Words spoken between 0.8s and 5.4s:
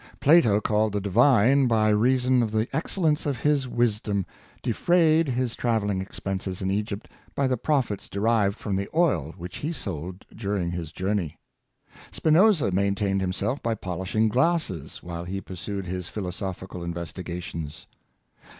the Divine by reason of the excellence of his wisdom, defrayed